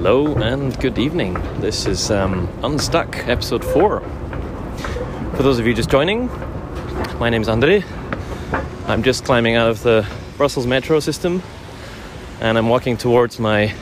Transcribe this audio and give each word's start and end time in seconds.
Hello 0.00 0.32
and 0.36 0.78
good 0.78 0.96
evening. 0.96 1.34
This 1.60 1.84
is 1.84 2.08
um, 2.12 2.48
Unstuck, 2.62 3.26
episode 3.26 3.64
4. 3.64 3.98
For 3.98 5.42
those 5.42 5.58
of 5.58 5.66
you 5.66 5.74
just 5.74 5.90
joining, 5.90 6.28
my 7.18 7.28
name's 7.30 7.48
Andre. 7.48 7.82
I'm 8.86 9.02
just 9.02 9.24
climbing 9.24 9.56
out 9.56 9.68
of 9.68 9.82
the 9.82 10.08
Brussels 10.36 10.68
metro 10.68 11.00
system 11.00 11.42
and 12.40 12.56
I'm 12.56 12.68
walking 12.68 12.96
towards 12.96 13.40
my 13.40 13.74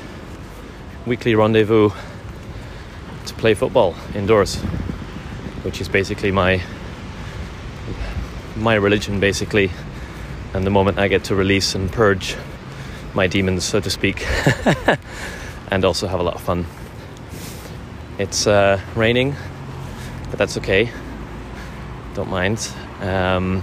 weekly 1.04 1.34
rendezvous 1.34 1.90
to 3.26 3.34
play 3.34 3.52
football 3.52 3.94
indoors, 4.14 4.56
which 5.64 5.82
is 5.82 5.88
basically 5.90 6.30
my 6.30 6.62
my 8.56 8.74
religion 8.74 9.20
basically 9.20 9.70
and 10.54 10.64
the 10.64 10.70
moment 10.70 10.98
I 10.98 11.08
get 11.08 11.24
to 11.24 11.34
release 11.34 11.74
and 11.74 11.92
purge 11.92 12.38
my 13.12 13.26
demons 13.26 13.64
so 13.64 13.80
to 13.80 13.90
speak 13.90 14.26
and 15.70 15.84
also 15.84 16.06
have 16.06 16.20
a 16.20 16.22
lot 16.22 16.34
of 16.34 16.40
fun. 16.40 16.66
It's 18.18 18.46
uh, 18.46 18.80
raining, 18.94 19.34
but 20.30 20.38
that's 20.38 20.56
okay. 20.58 20.90
Don't 22.14 22.30
mind. 22.30 22.68
Um, 23.00 23.62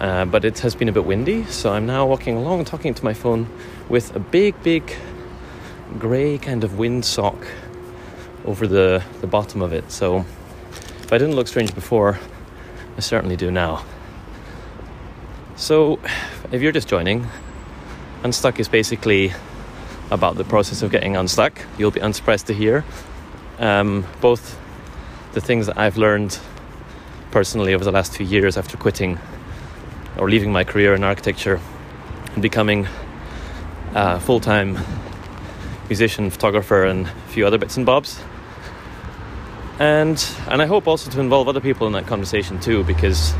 uh, 0.00 0.24
but 0.24 0.44
it 0.44 0.58
has 0.60 0.74
been 0.74 0.88
a 0.88 0.92
bit 0.92 1.04
windy, 1.04 1.44
so 1.44 1.72
I'm 1.72 1.86
now 1.86 2.06
walking 2.06 2.36
along, 2.36 2.64
talking 2.64 2.94
to 2.94 3.04
my 3.04 3.14
phone 3.14 3.48
with 3.88 4.14
a 4.16 4.18
big, 4.18 4.60
big 4.62 4.94
grey 5.98 6.38
kind 6.38 6.64
of 6.64 6.78
wind 6.78 7.04
sock 7.04 7.46
over 8.44 8.66
the, 8.66 9.02
the 9.20 9.26
bottom 9.26 9.62
of 9.62 9.72
it. 9.72 9.90
So 9.90 10.24
if 11.02 11.12
I 11.12 11.18
didn't 11.18 11.36
look 11.36 11.48
strange 11.48 11.74
before, 11.74 12.18
I 12.96 13.00
certainly 13.00 13.36
do 13.36 13.50
now. 13.50 13.84
So 15.56 16.00
if 16.50 16.60
you're 16.60 16.72
just 16.72 16.88
joining, 16.88 17.26
Unstuck 18.22 18.58
is 18.58 18.68
basically 18.68 19.32
about 20.10 20.36
the 20.36 20.44
process 20.44 20.82
of 20.82 20.90
getting 20.90 21.16
unstuck. 21.16 21.60
You'll 21.78 21.90
be 21.90 22.00
unsurprised 22.00 22.46
to 22.46 22.54
hear 22.54 22.84
um, 23.58 24.06
both 24.20 24.58
the 25.32 25.40
things 25.40 25.66
that 25.66 25.78
I've 25.78 25.96
learned 25.96 26.38
personally 27.30 27.74
over 27.74 27.84
the 27.84 27.92
last 27.92 28.16
few 28.16 28.26
years 28.26 28.56
after 28.56 28.76
quitting 28.76 29.18
or 30.16 30.30
leaving 30.30 30.52
my 30.52 30.64
career 30.64 30.94
in 30.94 31.02
architecture 31.02 31.60
and 32.34 32.42
becoming 32.42 32.86
a 33.94 34.20
full 34.20 34.40
time 34.40 34.78
musician, 35.88 36.30
photographer, 36.30 36.84
and 36.84 37.06
a 37.06 37.28
few 37.28 37.46
other 37.46 37.58
bits 37.58 37.76
and 37.76 37.86
bobs. 37.86 38.20
And 39.78 40.24
and 40.48 40.62
I 40.62 40.66
hope 40.66 40.86
also 40.86 41.10
to 41.10 41.20
involve 41.20 41.48
other 41.48 41.60
people 41.60 41.86
in 41.86 41.92
that 41.94 42.06
conversation 42.06 42.60
too, 42.60 42.84
because 42.84 43.34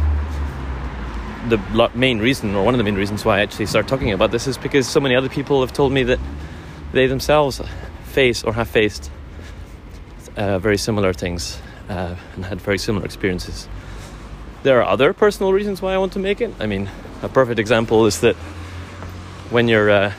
the 1.48 1.90
main 1.94 2.18
reason, 2.18 2.54
or 2.54 2.64
one 2.64 2.74
of 2.74 2.78
the 2.78 2.84
main 2.84 2.94
reasons 2.94 3.24
why 3.24 3.38
I 3.38 3.42
actually 3.42 3.66
start 3.66 3.86
talking 3.86 4.12
about 4.12 4.30
this, 4.30 4.46
is 4.46 4.58
because 4.58 4.88
so 4.88 4.98
many 4.98 5.14
other 5.14 5.28
people 5.28 5.60
have 5.60 5.72
told 5.72 5.92
me 5.92 6.02
that 6.04 6.18
they 6.94 7.06
themselves 7.08 7.60
face 8.04 8.44
or 8.44 8.52
have 8.52 8.68
faced 8.68 9.10
uh, 10.36 10.58
very 10.58 10.78
similar 10.78 11.12
things 11.12 11.60
uh, 11.88 12.16
and 12.34 12.44
had 12.44 12.60
very 12.60 12.78
similar 12.78 13.04
experiences. 13.04 13.68
There 14.62 14.80
are 14.80 14.84
other 14.84 15.12
personal 15.12 15.52
reasons 15.52 15.82
why 15.82 15.92
I 15.92 15.98
want 15.98 16.12
to 16.14 16.18
make 16.18 16.40
it. 16.40 16.52
I 16.58 16.66
mean, 16.66 16.88
a 17.22 17.28
perfect 17.28 17.58
example 17.58 18.06
is 18.06 18.20
that 18.20 18.36
when 19.50 19.68
you're 19.68 19.90
uh, 19.90 20.12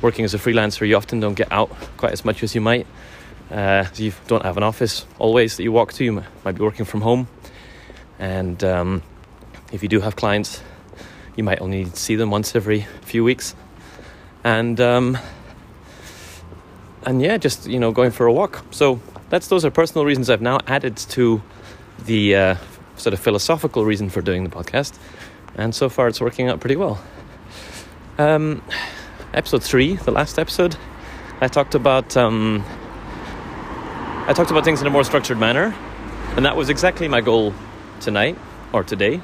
working 0.00 0.24
as 0.24 0.34
a 0.34 0.38
freelancer, 0.38 0.86
you 0.88 0.96
often 0.96 1.20
don't 1.20 1.34
get 1.34 1.52
out 1.52 1.70
quite 1.96 2.12
as 2.12 2.24
much 2.24 2.42
as 2.42 2.54
you 2.54 2.60
might. 2.60 2.86
Uh, 3.50 3.84
you 3.96 4.12
don't 4.26 4.44
have 4.44 4.56
an 4.56 4.62
office 4.62 5.06
always 5.18 5.56
that 5.56 5.62
you 5.62 5.70
walk 5.70 5.92
to. 5.92 6.04
You 6.04 6.24
might 6.44 6.52
be 6.52 6.62
working 6.62 6.86
from 6.86 7.02
home, 7.02 7.28
and 8.18 8.64
um, 8.64 9.02
if 9.72 9.82
you 9.82 9.88
do 9.88 10.00
have 10.00 10.16
clients, 10.16 10.62
you 11.36 11.44
might 11.44 11.60
only 11.60 11.84
see 11.84 12.16
them 12.16 12.30
once 12.30 12.56
every 12.56 12.86
few 13.02 13.22
weeks. 13.22 13.54
And 14.42 14.80
um, 14.80 15.18
and 17.04 17.22
yeah, 17.22 17.36
just 17.36 17.66
you 17.66 17.78
know, 17.78 17.92
going 17.92 18.10
for 18.10 18.26
a 18.26 18.32
walk. 18.32 18.64
So 18.70 19.00
that's 19.30 19.48
those 19.48 19.64
are 19.64 19.70
personal 19.70 20.04
reasons 20.04 20.30
I've 20.30 20.42
now 20.42 20.60
added 20.66 20.96
to 20.96 21.42
the 22.04 22.36
uh, 22.36 22.56
sort 22.96 23.14
of 23.14 23.20
philosophical 23.20 23.84
reason 23.84 24.10
for 24.10 24.20
doing 24.22 24.44
the 24.44 24.50
podcast, 24.50 24.98
and 25.56 25.74
so 25.74 25.88
far 25.88 26.08
it's 26.08 26.20
working 26.20 26.48
out 26.48 26.60
pretty 26.60 26.76
well. 26.76 27.02
Um, 28.18 28.62
episode 29.34 29.62
three, 29.62 29.96
the 29.96 30.10
last 30.10 30.38
episode, 30.38 30.76
I 31.40 31.48
talked 31.48 31.74
about 31.74 32.16
um, 32.16 32.64
I 34.26 34.32
talked 34.34 34.50
about 34.50 34.64
things 34.64 34.80
in 34.80 34.86
a 34.86 34.90
more 34.90 35.04
structured 35.04 35.38
manner, 35.38 35.74
and 36.36 36.44
that 36.44 36.56
was 36.56 36.68
exactly 36.68 37.08
my 37.08 37.20
goal 37.20 37.54
tonight 38.00 38.38
or 38.72 38.84
today. 38.84 39.20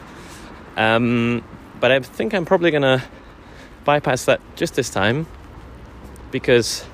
Um, 0.77 1.45
but 1.81 1.91
I 1.91 2.01
think 2.01 2.35
I'm 2.35 2.45
probably 2.45 2.71
gonna 2.71 3.05
bypass 3.85 4.25
that 4.25 4.41
just 4.57 4.75
this 4.75 4.91
time 4.91 5.27
because 6.31 6.85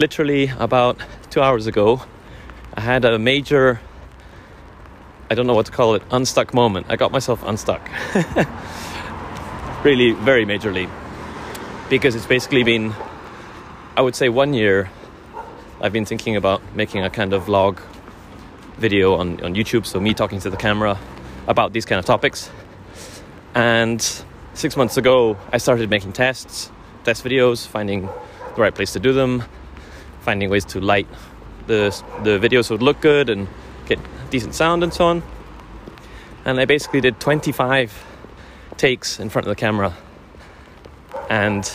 literally 0.00 0.50
about 0.58 0.98
two 1.28 1.42
hours 1.42 1.66
ago, 1.66 2.02
I 2.74 2.80
had 2.80 3.04
a 3.04 3.18
major, 3.18 3.80
I 5.30 5.34
don't 5.34 5.46
know 5.46 5.54
what 5.54 5.66
to 5.66 5.72
call 5.72 5.94
it, 5.94 6.02
unstuck 6.10 6.54
moment. 6.54 6.86
I 6.88 6.96
got 6.96 7.12
myself 7.12 7.42
unstuck. 7.44 7.86
really, 9.84 10.12
very 10.12 10.46
majorly. 10.46 10.88
Because 11.90 12.14
it's 12.14 12.26
basically 12.26 12.64
been, 12.64 12.94
I 13.94 14.00
would 14.00 14.16
say, 14.16 14.30
one 14.30 14.54
year 14.54 14.90
I've 15.82 15.92
been 15.92 16.06
thinking 16.06 16.34
about 16.34 16.62
making 16.74 17.04
a 17.04 17.10
kind 17.10 17.34
of 17.34 17.44
vlog 17.44 17.78
video 18.78 19.16
on, 19.16 19.44
on 19.44 19.54
YouTube, 19.54 19.84
so 19.84 20.00
me 20.00 20.14
talking 20.14 20.40
to 20.40 20.48
the 20.48 20.56
camera 20.56 20.98
about 21.46 21.74
these 21.74 21.84
kind 21.84 21.98
of 21.98 22.06
topics. 22.06 22.50
And 23.54 24.00
six 24.54 24.76
months 24.78 24.96
ago, 24.96 25.36
I 25.52 25.58
started 25.58 25.90
making 25.90 26.14
tests, 26.14 26.70
test 27.04 27.22
videos, 27.22 27.66
finding 27.66 28.08
the 28.54 28.62
right 28.62 28.74
place 28.74 28.94
to 28.94 29.00
do 29.00 29.12
them, 29.12 29.44
finding 30.20 30.50
ways 30.50 30.64
to 30.66 30.80
light 30.80 31.08
the 31.66 31.94
the 32.22 32.38
video 32.38 32.62
so 32.62 32.74
it 32.74 32.82
look 32.82 33.00
good 33.00 33.30
and 33.30 33.48
get 33.86 33.98
decent 34.30 34.54
sound 34.54 34.82
and 34.82 34.92
so 34.92 35.06
on. 35.06 35.22
And 36.44 36.58
I 36.58 36.64
basically 36.64 37.00
did 37.00 37.20
25 37.20 38.06
takes 38.76 39.20
in 39.20 39.28
front 39.28 39.46
of 39.46 39.50
the 39.50 39.60
camera, 39.60 39.94
and 41.28 41.70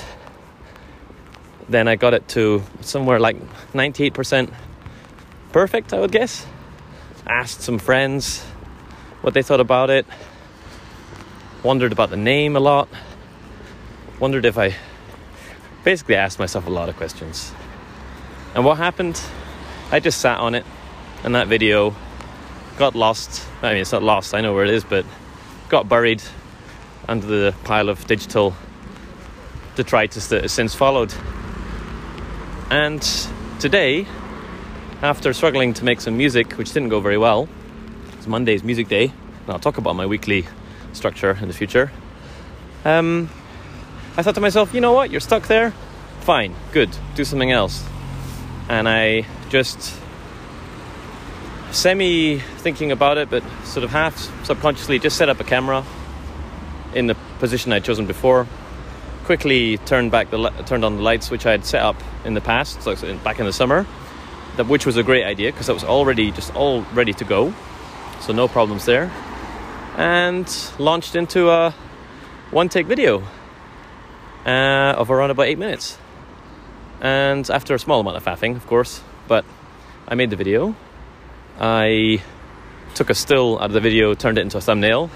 then 1.70 1.88
I 1.88 1.96
got 1.96 2.14
it 2.14 2.28
to 2.30 2.64
somewhere 2.82 3.20
like 3.20 3.38
98% 3.74 4.52
perfect, 5.52 5.94
I 5.94 6.00
would 6.00 6.12
guess. 6.12 6.46
Asked 7.28 7.62
some 7.62 7.80
friends 7.80 8.44
what 9.22 9.34
they 9.34 9.42
thought 9.42 9.60
about 9.60 9.90
it. 9.90 10.06
Wondered 11.64 11.92
about 11.92 12.10
the 12.10 12.18
name 12.18 12.56
a 12.56 12.60
lot. 12.60 12.88
Wondered 14.20 14.46
if 14.46 14.58
I 14.58 14.76
basically 15.84 16.16
asked 16.16 16.40
myself 16.40 16.68
a 16.68 16.70
lot 16.70 16.90
of 16.90 16.98
questions. 16.98 17.52
And 18.56 18.64
what 18.64 18.78
happened? 18.78 19.22
I 19.92 20.00
just 20.00 20.22
sat 20.22 20.40
on 20.40 20.56
it, 20.56 20.66
and 21.26 21.36
that 21.36 21.50
video 21.50 21.94
got 22.78 22.96
lost. 22.96 23.46
I 23.62 23.74
mean, 23.74 23.82
it's 23.82 23.92
not 23.92 24.02
lost, 24.02 24.34
I 24.34 24.40
know 24.40 24.54
where 24.54 24.64
it 24.64 24.70
is, 24.70 24.86
but 24.86 25.06
got 25.68 25.90
buried 25.90 26.24
under 27.06 27.28
the 27.28 27.54
pile 27.66 27.90
of 27.90 28.08
digital 28.08 28.56
detritus 29.76 30.30
that 30.30 30.44
has 30.44 30.54
since 30.54 30.74
followed. 30.74 31.14
And 32.72 33.02
today, 33.60 34.08
after 35.02 35.34
struggling 35.34 35.74
to 35.74 35.84
make 35.84 36.00
some 36.00 36.16
music, 36.16 36.54
which 36.54 36.72
didn't 36.72 36.90
go 36.90 37.02
very 37.02 37.18
well, 37.18 37.50
it's 38.14 38.26
Monday's 38.26 38.64
music 38.64 38.88
day, 38.88 39.04
and 39.08 39.50
I'll 39.50 39.60
talk 39.60 39.78
about 39.78 39.98
my 39.98 40.06
weekly 40.06 40.46
structure 40.94 41.38
in 41.42 41.50
the 41.50 41.54
future. 41.54 41.92
Um, 42.86 43.30
I 44.16 44.24
thought 44.24 44.36
to 44.36 44.42
myself, 44.42 44.74
you 44.74 44.80
know 44.80 44.94
what, 44.94 45.12
you're 45.12 45.20
stuck 45.20 45.48
there? 45.48 45.74
Fine, 46.22 46.56
good, 46.72 46.90
do 47.16 47.26
something 47.26 47.52
else 47.52 47.84
and 48.70 48.88
I 48.88 49.26
just 49.50 49.94
semi 51.72 52.40
thinking 52.40 52.92
about 52.92 53.18
it, 53.18 53.30
but 53.30 53.44
sort 53.64 53.84
of 53.84 53.92
half 53.92 54.18
subconsciously 54.46 55.00
just 55.00 55.18
set 55.18 55.30
up 55.30 55.40
a 55.40 55.44
camera 55.44 55.86
in 56.94 57.08
the 57.08 57.16
position 57.40 57.72
I'd 57.74 57.84
chosen 57.84 58.06
before. 58.06 58.48
Quickly 59.26 59.78
turned 59.80 60.12
back 60.12 60.30
the 60.30 60.50
turned 60.66 60.86
on 60.86 60.98
the 60.98 61.02
lights 61.02 61.30
which 61.30 61.46
I 61.46 61.52
had 61.52 61.66
set 61.66 61.82
up 61.82 61.96
in 62.24 62.34
the 62.34 62.42
past, 62.42 62.82
so 62.84 62.96
back 63.18 63.40
in 63.40 63.46
the 63.46 63.54
summer, 63.54 63.86
that 64.58 64.68
which 64.68 64.86
was 64.86 64.98
a 64.98 65.04
great 65.04 65.26
idea 65.26 65.52
because 65.52 65.68
that 65.68 65.74
was 65.74 65.84
already 65.84 66.32
just 66.32 66.56
all 66.56 66.82
ready 66.94 67.14
to 67.14 67.26
go, 67.26 67.54
so 68.22 68.34
no 68.34 68.48
problems 68.48 68.86
there, 68.86 69.12
and 69.98 70.48
launched 70.80 71.16
into 71.16 71.50
a 71.50 71.72
one 72.52 72.70
take 72.70 72.86
video 72.86 73.24
uh, 74.46 74.94
of 74.96 75.10
around 75.10 75.32
about 75.32 75.48
eight 75.48 75.58
minutes. 75.58 75.98
And 77.02 77.50
after 77.50 77.76
a 77.76 77.80
small 77.80 78.00
amount 78.00 78.18
of 78.18 78.24
faffing, 78.24 78.56
of 78.56 78.66
course, 78.68 79.02
but 79.28 79.46
I 80.08 80.16
made 80.16 80.30
the 80.30 80.36
video. 80.36 80.76
I 81.60 82.22
took 82.94 83.10
a 83.10 83.16
still 83.16 83.58
out 83.60 83.66
of 83.66 83.74
the 83.74 83.80
video, 83.80 84.14
turned 84.14 84.38
it 84.38 84.42
into 84.42 84.58
a 84.58 84.62
thumbnail, 84.62 85.10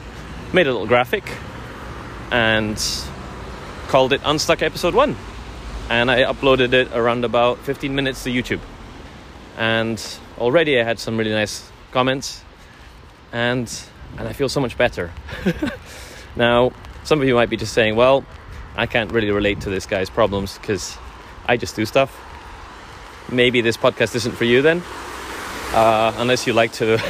made 0.54 0.68
a 0.68 0.72
little 0.72 0.88
graphic, 0.88 1.24
and 2.32 2.78
called 3.88 4.14
it 4.14 4.22
Unstuck 4.24 4.62
Episode 4.62 4.94
1. 4.94 5.16
And 5.90 6.12
I 6.12 6.24
uploaded 6.24 6.74
it 6.74 6.92
around 6.94 7.26
about 7.26 7.58
15 7.60 7.96
minutes 7.96 8.24
to 8.24 8.30
YouTube. 8.30 8.60
And 9.58 10.02
already 10.38 10.80
I 10.80 10.84
had 10.84 11.00
some 11.00 11.18
really 11.18 11.32
nice 11.32 11.70
comments, 11.92 12.44
and, 13.32 13.72
and 14.18 14.28
I 14.28 14.34
feel 14.34 14.50
so 14.50 14.60
much 14.60 14.78
better. 14.78 15.12
now, 16.36 16.72
some 17.04 17.22
of 17.22 17.28
you 17.28 17.36
might 17.36 17.50
be 17.50 17.58
just 17.58 17.74
saying, 17.74 17.96
well, 17.96 18.26
I 18.76 18.86
can't 18.86 19.12
really 19.12 19.32
relate 19.32 19.62
to 19.62 19.70
this 19.70 19.86
guy's 19.86 20.10
problems 20.10 20.58
because 20.58 20.98
I 21.50 21.58
just 21.58 21.76
do 21.76 21.84
stuff. 21.84 22.16
maybe 23.32 23.62
this 23.62 23.76
podcast 23.76 24.14
isn't 24.16 24.36
for 24.36 24.46
you 24.46 24.62
then, 24.62 24.84
uh, 25.74 26.14
unless 26.18 26.46
you 26.46 26.54
like 26.54 26.72
to, 26.74 27.02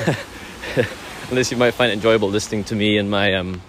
unless 1.29 1.51
you 1.51 1.57
might 1.57 1.71
find 1.71 1.91
it 1.91 1.95
enjoyable 1.95 2.29
listening 2.29 2.63
to 2.63 2.75
me 2.75 2.97
and 2.97 3.11
my 3.11 3.33
um, 3.33 3.61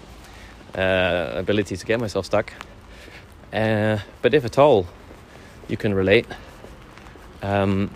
uh, 0.76 1.32
ability 1.34 1.76
to 1.76 1.84
get 1.84 1.98
myself 1.98 2.24
stuck. 2.26 2.52
Uh, 3.52 3.98
but 4.22 4.32
if 4.32 4.44
at 4.44 4.58
all 4.58 4.86
you 5.66 5.76
can 5.76 5.92
relate, 5.92 6.26
um, 7.42 7.90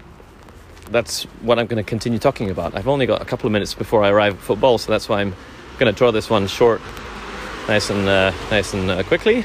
that's 0.91 1.23
what 1.43 1.61
I'm 1.61 1.69
going 1.69 1.83
to 1.83 1.89
continue 1.89 2.19
talking 2.19 2.51
about. 2.51 2.75
I've 2.75 2.89
only 2.89 3.07
got 3.07 3.23
a 3.23 3.25
couple 3.25 3.47
of 3.47 3.53
minutes 3.53 3.73
before 3.73 4.03
I 4.03 4.09
arrive 4.09 4.35
at 4.35 4.41
football, 4.41 4.79
so 4.79 4.91
that's 4.91 5.09
why 5.09 5.21
I'm 5.21 5.37
going 5.79 5.95
to 5.95 5.97
draw 5.97 6.11
this 6.11 6.29
one 6.29 6.49
short, 6.49 6.81
nice 7.69 7.89
and 7.89 8.09
uh, 8.09 8.33
nice 8.51 8.75
and 8.75 8.91
uh, 8.91 9.05
quickly. 9.05 9.45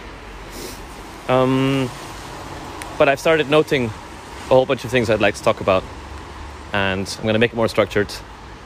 Um, 1.28 1.92
but 3.00 3.08
I've 3.08 3.20
started 3.20 3.50
noting 3.50 3.86
a 3.86 3.90
whole 4.50 4.66
bunch 4.66 4.84
of 4.84 4.92
things 4.92 5.10
I'd 5.10 5.22
like 5.22 5.36
to 5.36 5.42
talk 5.42 5.62
about, 5.62 5.84
and 6.74 7.08
I'm 7.18 7.24
going 7.24 7.34
to 7.34 7.40
make 7.40 7.54
it 7.54 7.56
more 7.56 7.70
structured 7.70 8.14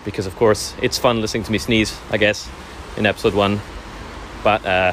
because, 0.04 0.26
of 0.26 0.36
course, 0.36 0.74
it's 0.82 0.98
fun 0.98 1.22
listening 1.22 1.44
to 1.44 1.52
me 1.52 1.60
sneeze. 1.60 1.98
I 2.10 2.18
guess 2.18 2.50
in 2.98 3.06
episode 3.06 3.36
one, 3.36 3.62
but 4.44 4.66
uh, 4.66 4.92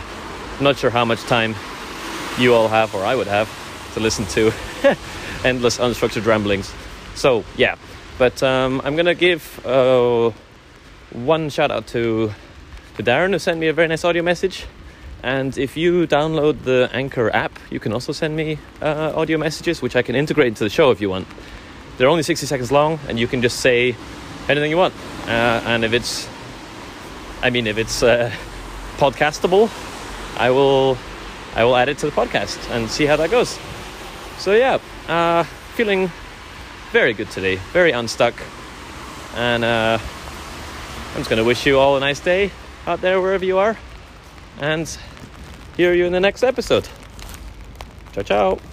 I'm 0.59 0.65
not 0.65 0.77
sure 0.77 0.91
how 0.91 1.07
much 1.07 1.23
time 1.23 1.55
you 2.39 2.55
all 2.55 2.69
have 2.69 2.95
or 2.95 3.03
I 3.03 3.15
would 3.15 3.27
have 3.29 3.49
to 3.95 4.01
listen 4.01 4.27
to 4.27 4.53
endless 5.45 5.79
unstructured 5.79 6.27
ramblings. 6.27 6.73
So 7.15 7.45
yeah, 7.57 7.77
but 8.19 8.43
um, 8.43 8.83
I'm 8.85 8.95
gonna 8.95 9.15
give 9.15 9.67
uh, 9.67 10.31
one 11.13 11.49
shout 11.49 11.71
out 11.71 11.87
to 11.89 12.31
to 12.97 13.03
Darren 13.03 13.33
who 13.33 13.39
sent 13.39 13.59
me 13.59 13.69
a 13.69 13.73
very 13.73 13.89
nice 13.89 14.05
audio 14.05 14.23
message. 14.23 14.67
And 15.23 15.57
if 15.59 15.77
you 15.77 16.07
download 16.07 16.63
the 16.65 16.89
Anchor 16.93 17.31
app, 17.35 17.59
you 17.71 17.79
can 17.79 17.93
also 17.93 18.13
send 18.13 18.37
me 18.37 18.59
uh, 18.81 19.13
audio 19.15 19.39
messages, 19.39 19.83
which 19.83 19.97
I 19.97 20.03
can 20.03 20.15
integrate 20.15 20.49
into 20.49 20.65
the 20.65 20.71
show 20.71 20.91
if 20.91 21.01
you 21.01 21.11
want. 21.11 21.29
They're 21.99 22.09
only 22.09 22.23
60 22.23 22.47
seconds 22.47 22.73
long, 22.73 22.99
and 23.09 23.19
you 23.19 23.27
can 23.27 23.43
just 23.43 23.61
say 23.61 23.95
anything 24.49 24.71
you 24.71 24.79
want. 24.79 24.95
Uh, 25.27 25.63
and 25.67 25.85
if 25.85 25.93
it's, 25.93 26.29
I 27.43 27.51
mean, 27.51 27.67
if 27.67 27.77
it's 27.77 28.03
uh, 28.03 28.33
podcastable, 28.97 29.71
I 30.39 30.51
will, 30.51 30.97
I 31.55 31.65
will 31.65 31.77
add 31.77 31.89
it 31.89 31.99
to 31.99 32.07
the 32.07 32.13
podcast 32.13 32.59
and 32.71 32.89
see 32.91 33.05
how 33.05 33.17
that 33.17 33.31
goes. 33.31 33.59
So 34.39 34.55
yeah, 34.55 34.79
uh, 35.07 35.43
feeling 35.75 36.11
very 36.93 37.13
good 37.13 37.31
today, 37.31 37.57
very 37.73 37.93
unstuck, 37.93 38.35
and 39.37 39.63
uh, 39.65 39.99
I'm 40.01 41.17
just 41.17 41.29
gonna 41.29 41.45
wish 41.45 41.67
you 41.67 41.79
all 41.79 41.97
a 41.97 42.01
nice 42.01 42.21
day 42.21 42.51
out 42.87 43.03
there 43.03 43.21
wherever 43.21 43.45
you 43.45 43.59
are, 43.59 43.77
and 44.61 44.97
hear 45.77 45.95
you 45.95 46.05
in 46.05 46.13
the 46.13 46.21
next 46.21 46.43
episode. 46.45 46.89
Ciao, 48.13 48.23
ciao. 48.23 48.70